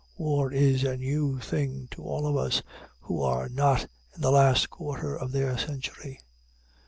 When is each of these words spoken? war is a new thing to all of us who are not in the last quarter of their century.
war 0.17 0.51
is 0.51 0.83
a 0.83 0.97
new 0.97 1.37
thing 1.37 1.87
to 1.91 2.01
all 2.03 2.25
of 2.25 2.35
us 2.35 2.63
who 3.01 3.21
are 3.21 3.47
not 3.47 3.83
in 4.15 4.21
the 4.21 4.31
last 4.31 4.67
quarter 4.71 5.15
of 5.15 5.31
their 5.31 5.55
century. 5.59 6.19